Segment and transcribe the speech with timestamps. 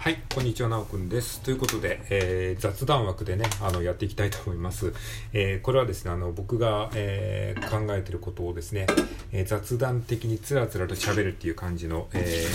[0.00, 1.40] はい、こんにちは、なおくんです。
[1.40, 4.92] ということで、えー、雑談枠でね、あの、やっていきたいと思います。
[5.32, 8.86] えー、これはですね、あの、僕が、えー、考えてることをですね、
[9.32, 12.46] え雑談的につらつらと喋るっていう感じの、え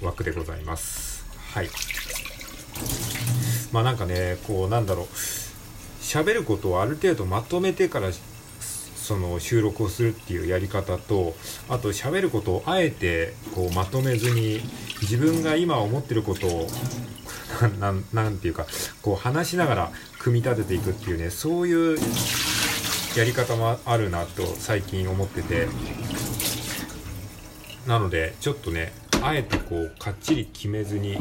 [0.00, 1.26] 枠でございます。
[1.54, 1.68] はい。
[3.72, 5.06] まあなんかね、こう、なんだろう、
[6.02, 8.10] 喋ることをある程度まとめてから
[9.04, 11.34] その収録をするっていうやり方と
[11.68, 14.62] あと喋ることをあえてこうまとめずに
[15.02, 16.66] 自分が今思ってることを
[18.14, 18.66] 何て言うか
[19.02, 21.98] こう話しながら組み立てていくっていうねそういう
[23.14, 25.68] やり方もあるなと最近思ってて。
[27.86, 31.16] なのでちょっとねあえてこうかっちり決めずに、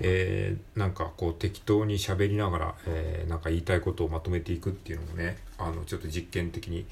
[0.00, 6.84] えー、なんかこう適当に喋りながら、えー、なんか言いたいことをまとめていくっていうのもねあのちょっと実験的に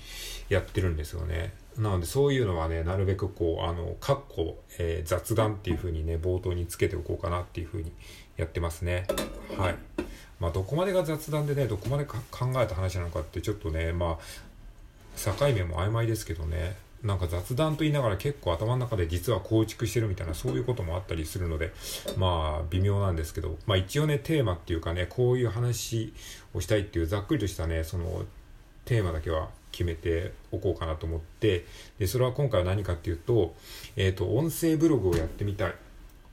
[0.48, 1.52] やってるんですよね。
[1.76, 7.92] なのでそういうのはねなるべくこうあのかっこ、えー、雑談っていう風にね冒頭につけておこうかなっていう風に
[8.38, 9.06] やってますね。
[9.58, 9.74] はい。
[10.40, 12.18] まあどこまでが雑談でねどこまで考
[12.56, 14.18] えた話なのかってちょっとねまあ
[15.22, 16.76] 境目も曖昧ですけどね。
[17.02, 21.72] なんか雑談と言いながら結構頭の中で実は構築してるみたいなそういうこともあったりするので
[22.18, 26.12] まあ微妙なんですけどまあ一応ねテーマっていうかねこういう話
[26.52, 28.24] をしたいっていうざっくりとしたねその
[28.84, 31.64] テーマだけは決めておこうかなと思って
[31.98, 33.54] でそれは今回は何かっていうと,、
[33.96, 35.74] えーと、と音声ブログをやってみたい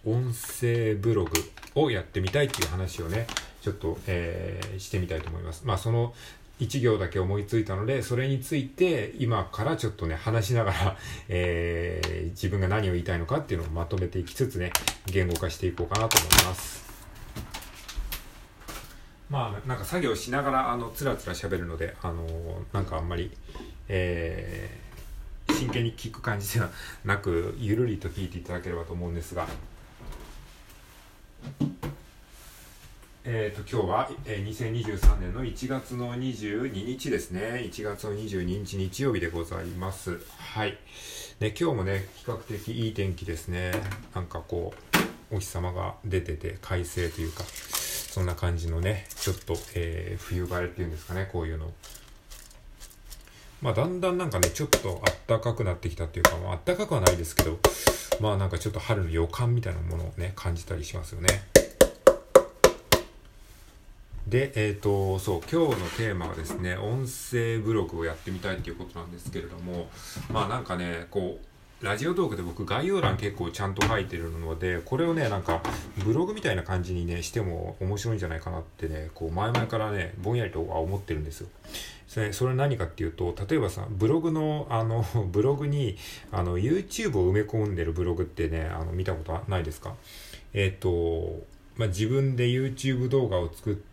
[0.05, 1.31] 音声ブログ
[1.75, 3.27] をやってみたいっていう話をね
[3.61, 5.63] ちょっと、えー、してみたいと思います。
[5.65, 6.13] まあその
[6.59, 10.97] 1行だけ思いついたので、それについて今からちょっとね、話しながら、
[11.29, 14.71] えー、自分が何を言いたいのかっていうのをまとめていきつつね、
[15.05, 16.87] 言語化していこうかなと思います。
[19.29, 22.25] まあ、なんか作業しながら、あの、つらつら喋るので、あの、
[22.71, 23.29] なんかあんまり、
[23.89, 26.69] えー、真剣に聞く感じでは
[27.05, 29.45] なく、ゆるりと聞いていただければと思うんですが、
[33.29, 37.69] えーと、今日は、えー、2023年の1月の22日ですね。
[37.69, 40.21] 1月の22日日曜日でございます。
[40.37, 40.77] はい。
[41.41, 43.73] ね、今日もね、比較的いい天気ですね。
[44.15, 44.73] なんかこ
[45.31, 51.73] う、お日様が出てて快晴というか、そんな感じのね、ちょっと、えー、冬晴れっていうんですかね、こういうの。
[53.61, 57.59] まあ、だんだんなんかね、ちょっと暖かくなってきたっていうか、まあ、暖かくはないですけど、
[58.21, 61.56] まあなんかちょっと春の予感みたいなものをね、感じたりしますよね。
[64.27, 69.89] で、えっ、ー、と、そう、今日のテーマはですね、音声ブログをやってみたいっていうことなんですけれども、
[70.29, 75.61] まあなんかね、こう、ラジオトークで僕概要欄結構ちゃんと書いてるので、これをね、なんか
[76.03, 81.47] ブログみたいな感じにね、しても面白いんじゃないかなってね、こう前々からね、ぼんやりとは思ってるんですよ。
[82.07, 85.97] それそれ何かっていうと、例えばさ、ブログの、あの、 ブログに、
[86.31, 89.95] あの、YouTube を埋め込んでるブログってね、あの、見たことはないですか？
[90.53, 91.45] えっ、と、
[91.77, 93.87] まあ、自分で YouTube 動画を作って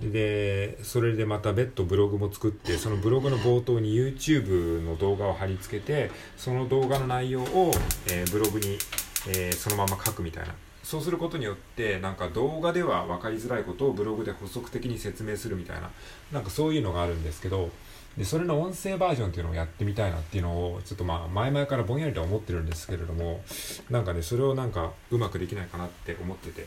[0.00, 7.72] でそれでまた別途ブログも作ってそのブログの冒頭に YouTube の動画を貼り付けてその動画の内容を、
[8.08, 8.78] えー、ブログに、
[9.28, 10.54] えー、そのまま書くみたいな。
[10.82, 15.90] そうすることによってなんか動画では分かりづらいことをブログで補足的に説明するみたいな。
[16.32, 17.68] なんかそういうのがあるんですけど
[18.16, 23.42] でそれの音声バージョンっていうのをやってみたいなっていうのをちょっとまあ前々からぼんやりとは思ってるんですけれども
[23.90, 26.66] なんかねそれをなんかうまくできないかなって思ってて。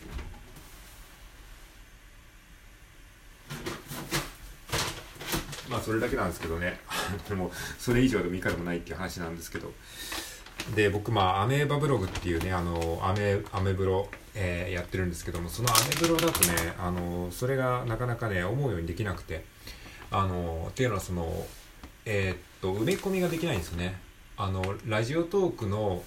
[5.71, 6.79] まあそれだけなんですけどね。
[7.29, 9.73] でもそれ以上でも以下でもないっていう話なんですけど。
[10.75, 19.43] で僕まあアメーバブログっていうねあのアメアメブロ、えー、やってるんですけどもそのアメブロだとねあのそれがなかなかね思うようにできなくて
[20.11, 21.47] あのっていうのはその
[22.05, 23.99] えー、っと埋め込みができないんですよね。
[24.37, 26.03] あのラジオトークの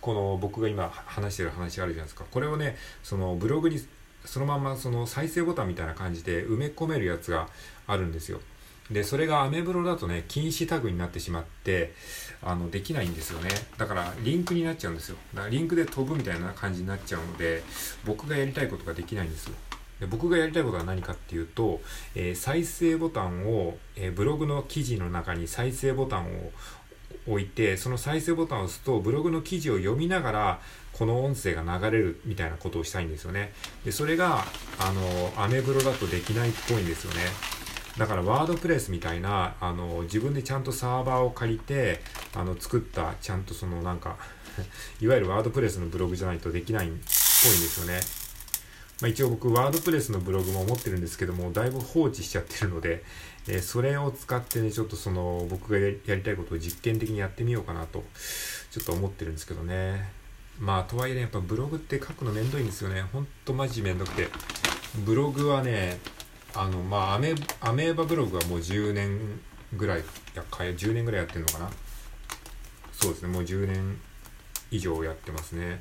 [0.00, 2.24] この僕が今話してる話あるじゃないですか。
[2.30, 3.80] これをねそのブログに
[4.24, 7.48] そのままその再生ボタンみたいな感じで埋め込めるやつが
[7.86, 8.40] あるんですよ。
[8.90, 11.92] でそれがアメブロだとね禁止タグになってしまって
[12.42, 13.50] あのできないんですよね。
[13.76, 15.16] だからリンクになっちゃうんですよ。
[15.34, 17.62] だからリンクで飛ぶみたいな感じになっちゃうので
[18.04, 19.54] 僕がやりたいことができないんですよ。
[20.00, 21.80] で僕がやりたいことは何かっていうと、
[22.14, 26.52] えー、再生ボタンを、えー、ブログの記事の中に再生ボタンを
[27.26, 30.60] 置いてその再生ボタンを押すとブログの記事を読みながら
[30.92, 33.52] この音声が流れるみたいなことをしたいんですよね。
[33.84, 34.44] でそれが
[34.78, 37.20] あのアメブロだとできないっぽいんですよね。
[37.98, 42.00] だからワードプレスみたいなあの自分でちゃんとサーバーを借りて
[42.34, 44.16] あの作ったちゃんとそのなんか
[45.00, 48.00] いわゆるワードプレスのブログじゃないとできないっぽいんですよね。
[49.00, 53.04] まあ、一応僕ワードプレスのブログも持ってるんですけどもだいぶ放置しちゃってるので、
[53.46, 58.02] えー、それを使ってねちょっとその僕がやりたいことを実験的にやってみようかなと
[58.72, 60.08] ちょっと思ってるんですけどね。
[60.58, 63.02] まあとはいえねやっぱブログって書くのめんどいんですよね。
[63.02, 64.28] ほんとマジめんどくて。
[65.04, 66.00] ブログはね
[66.54, 69.40] あのまあアメアメーバブログはもう10年
[69.76, 70.02] ぐらい
[70.34, 71.70] や10年ぐらいやってるのかな？
[72.92, 73.98] そうですねもう10年
[74.70, 75.80] 以上やってますね。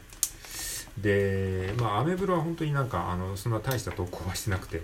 [0.98, 4.82] でまあアメブロは本当になんかあのそんな大した投稿はしてなくて。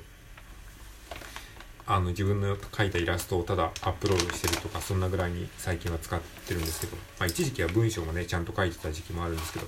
[1.86, 9.68] あの自分の描いたイラストをただアップロードしてるとかそんなぐらいに最近は使ってるんですけど、まあ、一時期は文章もねちゃんと書いてた時期もあるんですけど。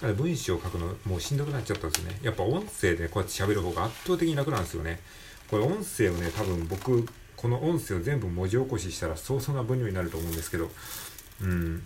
[0.00, 2.18] ただ文章を書くのもうしんどくなっちゃったんですね。
[2.22, 5.00] やっぱ音声でこうやって喋る方が圧倒的に楽なんですよね。
[5.50, 7.06] これ音声をね多分僕
[7.36, 10.70] この音声を全部文字起こししたら相当な分量になると思うんですけど
[11.42, 11.82] うん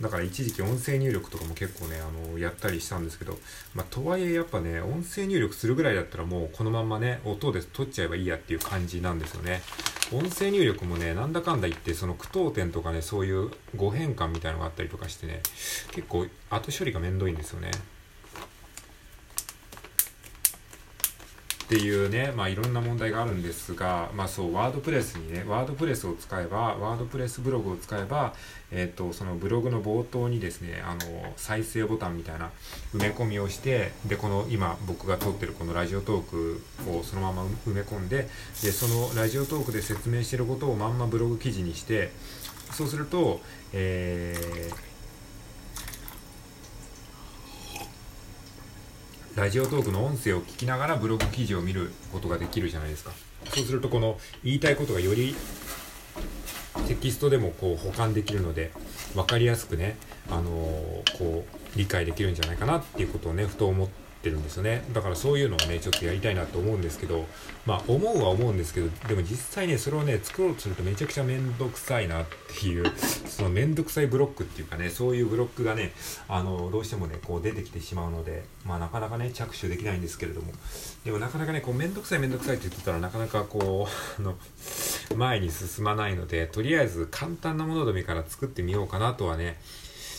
[0.00, 3.38] だから一時期音声入力とかも結構ね、あの、やったりしたんですけど、
[3.74, 9.62] まあ、とはいえやっぱね、音声入力するぐらいだったらもうこのまんまね、音で撮っちゃえばいいやっていう感じなんですよね。
[10.12, 15.40] 音声入力もね、なんだかんだ言って、その句読点とかね、そういう誤変換みたいなのがあったりとかしてね、
[15.92, 17.70] 結構後処理がめんどいんですよね。
[21.64, 28.34] っていうね、まあいろんな問題があるんですが、まあそう、ワードプレスにね、ワードプレスを使えば、ワードプレスブログを使えば、
[28.70, 32.50] えっ、ー、と、そのブログの冒頭にですね、あの、再生ボタンみたいな
[32.94, 38.28] 埋め込みをして、で、この今僕が撮ってるこのラジオトークをそのまま埋め込んで、
[38.62, 42.12] で、そのラジオトークで説明してることをまんまブログ記事にして、
[42.72, 43.40] そうすると、
[43.72, 44.93] えー
[49.36, 53.10] ラジオトークの音声を聞きながらブログ記事を見ることができるじゃないですか。
[53.48, 55.34] そうするとこの言いたいことがより
[56.86, 58.70] テキストでもこう保管できるので
[59.14, 59.96] 分かりやすくね、
[60.30, 61.44] あのー、こ
[61.74, 63.92] う理解できるんじゃないかなっていうことをねふと思って
[64.24, 67.26] ってるんですよねだからそういうのをねちょっとやりたいなと思うんですけど
[67.66, 72.26] まあ思うは思うんですけどでも実際ねそれをね作ろうとするとめちゃくちゃめんどくさいなっ
[72.58, 75.92] ていう そのめんどくさいブロックっていうかねそういうブロックがね
[76.26, 80.52] あのどうしてもねこう出てきてしまうのでまあなかなかね着手できないんですけれども
[81.04, 83.86] でもなかなかねこうめんどくさいめんどくさいって言ってたらなかなかこ
[84.18, 84.38] うあの
[85.16, 89.60] 前に進まないのでとりあえず簡単なものでもいいから作ってみようかなとはね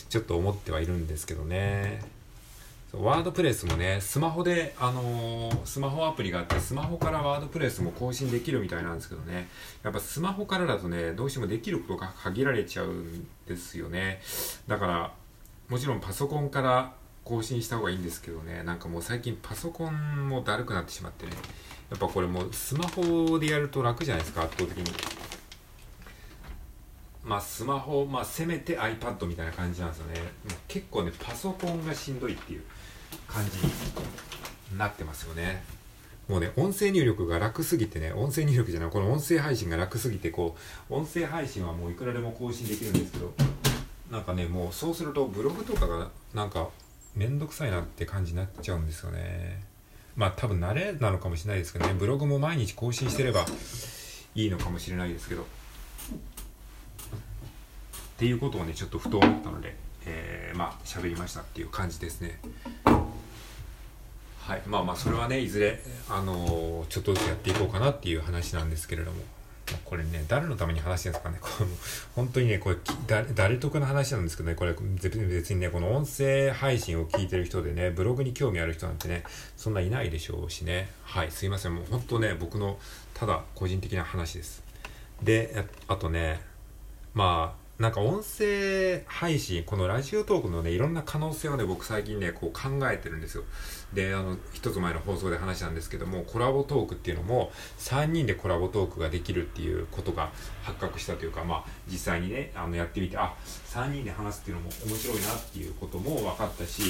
[0.10, 2.15] ちょっと思ってはいるんですけどね。
[3.02, 9.50] ワードプレスもね、スマホで、あのー、スマホアプリがあって、スマホからワードプレスも更新できるみたいなんですけどね、
[9.84, 14.22] やっぱスマホからだとね、どうしてもできることが限られちゃうんですよね。
[14.68, 15.14] だから、
[15.68, 16.94] もちろんパソコンから
[17.24, 21.34] 更新した方がいいんですけどね、なんかもう最近パソコンもだるくなってしまってね、
[21.90, 24.94] やっぱこれもうスマホでやると楽じゃないですか、圧倒的に。
[27.26, 30.22] まあ、スマホ、まあ、せめて iPad みたいな感じなんですよね。
[30.68, 32.64] 結構ね、パソコンがしんどいっていう。
[33.28, 33.58] 感じ
[34.74, 35.64] になってますよね。
[36.28, 40.58] もうね、音声入力が楽すぎてね、音声入力じゃない、この音声配信が楽すぎて、こ
[40.90, 43.34] う、音声配信はもういくらでも更新できるんですけど、
[44.12, 46.70] なんかね、もうそうするとブログとかがなんか
[47.16, 49.64] めんどくさいなって感じになっちゃうんですよね。
[50.16, 53.46] まあ多分慣れなのかもしれないですけどね、ブログも毎日更新してれば
[54.36, 55.44] いいのかもしれないですけど。
[55.44, 55.46] っ
[58.18, 59.76] ていうことをね、ちょっとふと思ったので、
[60.06, 62.40] えー、まあ喋りましたっていう感じですね。
[64.46, 69.18] はい、まあまあそれはねいずれあのー、ちょっとずつやっていこうかなっていう話なんですけれども。
[69.72, 71.38] まこれね誰のために話してるんですかね。
[71.42, 71.70] この
[72.16, 72.76] 本当にねこれ
[73.34, 74.56] 誰得の話なんですけどね。
[74.56, 79.24] これ別にねこの音声配信を聞いてる人でねブログに興味ある人なんてね
[79.58, 80.90] そんないないでしょうしね。
[81.04, 81.32] はい。
[81.32, 81.74] すいません。
[81.74, 82.78] もう本当ね僕の
[83.16, 84.64] ただ個人的な話です。
[85.24, 86.42] であとね
[87.16, 93.44] まあなんか音声配信、このラジオトークのね、いろんな可能性をね、僕最近ね、こう考えてるんですよ。
[93.94, 100.32] で、あの、一つ前の放送で話したんですけども、コラボトークっていうのも、3人でコラボトークができるっていうことが
[100.64, 103.34] 発覚したというか、まあ、実際にね、あの、やってみて、あ、
[103.68, 106.82] 3人で話すっていうのも面白いなっていうことも分かったし、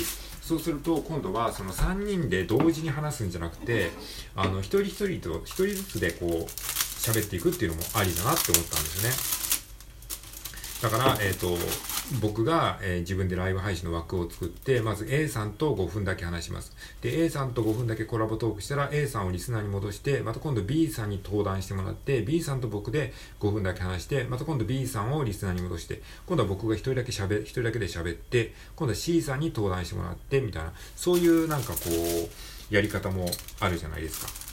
[0.43, 3.89] そうすると、今度はその3人で同時に話すんじゃなくて、
[4.35, 9.44] あの、一人一人と、一人ずつでこう、喋っていくっていうのもありだなって思ったんですよね。
[10.85, 11.57] だから、えっ、ー、と、
[12.21, 16.75] 僕が、えー、自分でライブ配信の枠を作って、まず A さんと5分だけ話します。
[17.01, 33.25] で、A さんと5分だけコラボトークしたら A さんをリスナーに戻して、また今度 B さんに登壇してもらって、B さんと僕で5分だけ話して、また今度 B さんをリスナーに戻して、今度は僕が1人だけ喋、1人だけで喋って、今度は C さんに登壇してもらって、みたいな、そういうなんかこう、やり方も
[33.59, 34.44] あるじゃないですか。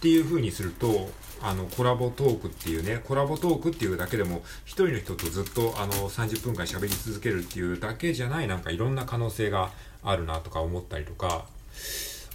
[0.00, 1.10] っていう風にすると、
[1.42, 9.70] あの、コラボトークっていうね、コラボトークっていうだけでも、一人の人とずっとあの、30分間喋り続けるっていうだけじゃない、なんかいろんな可能性が
[10.02, 11.44] あるなとか思ったりとか、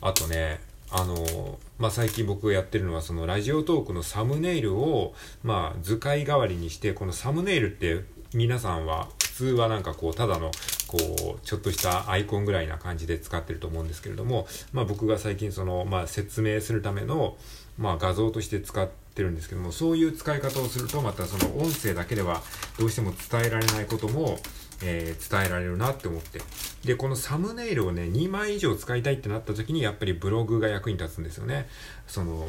[0.02, 0.60] あとね、
[0.92, 8.04] あの、まあ、最近僕がやってるのは、そのラジオトークのサムネイルを、まあ、図解代わりにして、このサムネイルって
[8.36, 10.52] 皆さんは普通はなんかこう、ただの
[10.88, 17.38] こうちょっとしたアイコンぐらいな感じで使ってると思うんですけれども、まあ、僕が最近その、まあ、説明するための、
[17.78, 22.42] まあ、画像として使ってるんですけどもそういう使い方をするとまたその音声だけでは
[22.80, 24.38] どうしても伝えられないことも、
[24.84, 26.42] えー、伝えられるなって思って。
[26.86, 31.68] でこのサムネイルをね2枚以上使いたいってなった時にやっぱりブログが役に立つんですよね。
[32.06, 32.46] その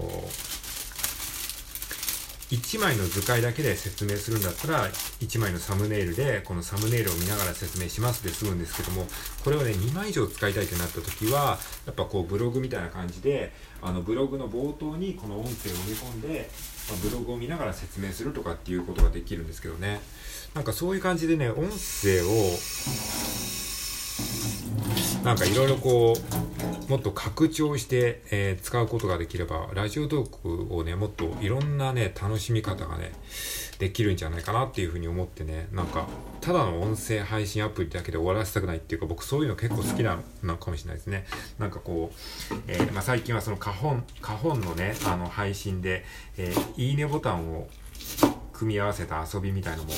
[2.50, 9.06] 1枚の図解だけで説明するんだったら1枚のサムネイルでこのサムネイルを見ながら説明しますで済むんですけども
[9.42, 16.50] これをね2枚以上使いたいってなった時はやっぱこうブログみたいな感じであのブログの冒頭にこの音声を埋め込んで、
[16.88, 20.00] まあ、ブログを見ながら説明するとかっていうことができるんですけどね。
[20.54, 23.65] なんかそういう感じでね音声を
[25.26, 26.16] なんかいろいろこ
[26.88, 33.10] うもっと拡張して、えー、使うことができればラジオトークをねもっといろんなね楽しみ方がね
[33.80, 36.06] できるんじゃないかなっていうふうに思ってねなんか
[36.40, 41.26] ただの音声配信アプリだけで終わらせたくないっていうか僕そういうの結構好きなのかもしれないですね。
[41.58, 46.04] なんかこう、えー、まあ、最近はその花本花本のねあの配信で、
[46.36, 47.66] えー、いいねボタンを
[48.52, 49.90] 組み合わせた遊びみたいのも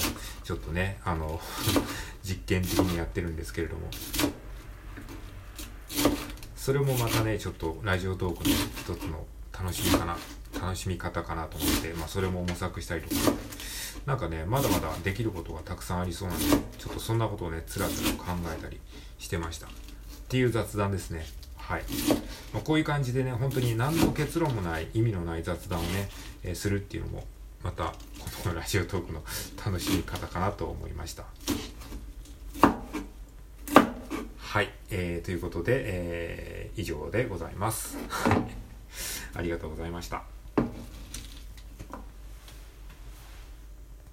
[0.43, 1.39] ちょっとねあの
[2.25, 3.91] 実験的にやってるんですけれども。
[6.69, 9.25] それもまたねちょっとラジオトークの一つの
[9.59, 10.19] 楽しみかな
[10.61, 13.15] 楽しみ方かなと思って、まあ、それも模索したりとか。
[14.05, 16.45] なんかねまだまだできることがたくさんありそうなんで
[16.77, 18.79] ちょっとそんなことをねつらつら考えたり
[19.19, 19.67] してました。
[19.67, 19.71] っ
[20.29, 21.25] ていう雑談ですね。
[21.57, 21.83] はい、
[22.53, 26.11] まあ、こういう感じでね本当に何の結論もない意味のない雑談をね、
[26.43, 27.25] えー、するっていうのも
[27.65, 27.95] またこ
[28.51, 29.23] のラジオトークの
[29.65, 31.25] 楽しみ方かなと思いました。
[34.49, 37.99] はい、えー、ということで、えー、以上でございます。
[39.35, 40.38] ありがとうございました。